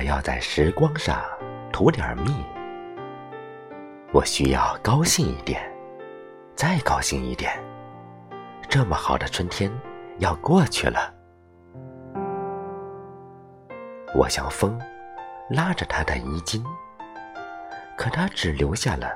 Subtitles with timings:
[0.00, 1.22] 我要在时光上
[1.70, 2.32] 涂点蜜。
[4.14, 5.60] 我需要高兴一点，
[6.54, 7.52] 再高兴一点。
[8.66, 9.70] 这么好的春天
[10.16, 11.12] 要过去了。
[14.14, 14.80] 我像风，
[15.50, 16.64] 拉着它的衣襟，
[17.94, 19.06] 可它只留下了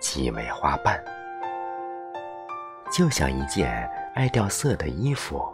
[0.00, 0.98] 几枚花瓣，
[2.90, 5.46] 就像一件爱掉色的衣服，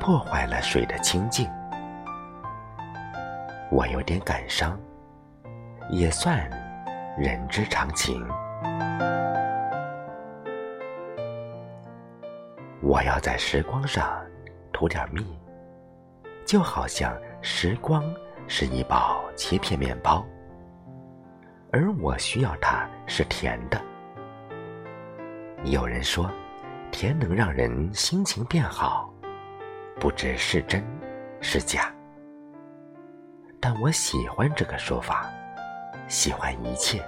[0.00, 1.48] 破坏了水的清净。
[3.70, 4.78] 我有点感伤，
[5.90, 6.48] 也算
[7.18, 8.26] 人之常情。
[12.80, 14.20] 我要在时光上
[14.72, 15.38] 涂点蜜，
[16.46, 17.16] 就好像。
[17.40, 18.02] 时光
[18.48, 20.26] 是一包切片面包，
[21.70, 23.80] 而我需要它是甜的。
[25.62, 26.28] 有人说，
[26.90, 29.08] 甜能让人心情变好，
[30.00, 30.84] 不知是真
[31.40, 31.94] 是假。
[33.60, 35.30] 但我喜欢这个说法，
[36.08, 37.04] 喜欢一切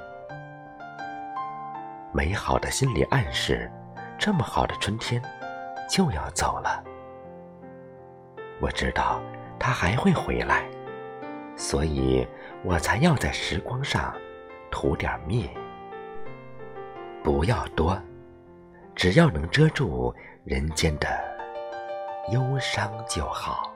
[2.13, 3.71] 美好的心理暗示。
[4.19, 5.23] 这么好的春天
[5.89, 6.85] 就要走了，
[8.61, 9.21] 我知道。
[9.63, 10.65] 他还会回来，
[11.55, 12.27] 所以
[12.65, 14.15] 我才要在时光上
[14.71, 15.51] 涂点蜜。
[17.23, 17.95] 不要多，
[18.95, 21.09] 只要能遮住人间的
[22.33, 23.70] 忧伤就好。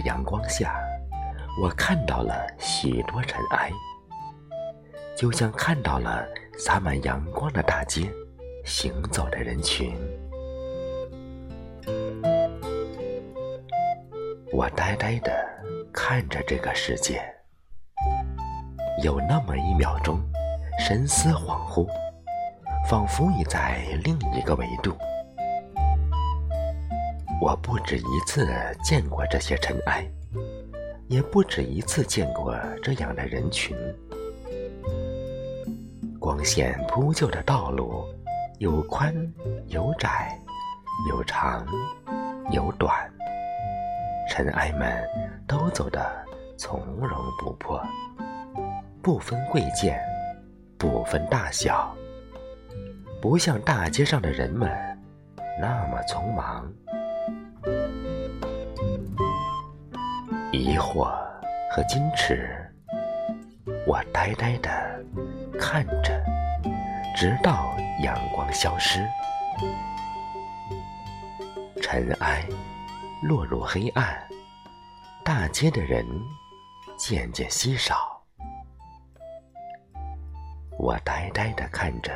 [0.00, 0.80] 阳光下，
[1.62, 3.70] 我看到了许多尘埃，
[5.16, 6.26] 就像看到了
[6.58, 8.10] 洒满阳光的大街，
[8.64, 9.96] 行走的人群。
[14.52, 15.30] 我呆呆的
[15.92, 17.22] 看着这个世界，
[19.02, 20.20] 有那么一秒钟，
[20.78, 21.86] 神思恍惚，
[22.88, 24.96] 仿佛已在另一个维度。
[27.40, 28.48] 我不止一次
[28.82, 30.04] 见过这些尘埃，
[31.06, 33.76] 也不止一次见过这样的人群。
[36.18, 38.04] 光线铺就的道路，
[38.58, 39.14] 有宽
[39.68, 40.36] 有窄，
[41.08, 41.64] 有长
[42.50, 42.92] 有短，
[44.28, 45.00] 尘埃们
[45.46, 46.04] 都走得
[46.58, 47.80] 从容不迫，
[49.00, 50.00] 不分贵贱，
[50.76, 51.94] 不分大小，
[53.22, 54.68] 不像大街上的人们
[55.60, 56.68] 那么匆忙。
[60.50, 61.04] 疑惑
[61.70, 62.72] 和矜持，
[63.86, 64.70] 我呆呆的
[65.58, 66.24] 看着，
[67.14, 69.06] 直到阳光消失，
[71.82, 72.42] 尘埃
[73.22, 74.26] 落入黑暗，
[75.22, 76.02] 大街的人
[76.96, 78.18] 渐渐稀少。
[80.78, 82.10] 我呆呆的看着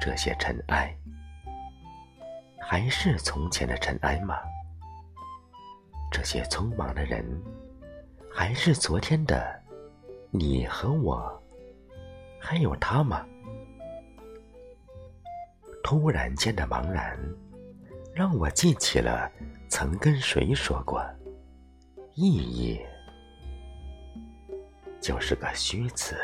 [0.00, 0.94] 这些尘埃，
[2.60, 4.36] 还是从前的尘埃吗？
[6.22, 7.26] 这些匆忙的人，
[8.30, 9.60] 还是昨天的
[10.30, 11.42] 你和我，
[12.38, 13.26] 还有他吗？
[15.82, 17.18] 突然间的茫然，
[18.14, 19.28] 让我记起了
[19.68, 21.04] 曾跟谁说过：
[22.14, 22.80] 意义
[25.00, 26.14] 就是个虚词。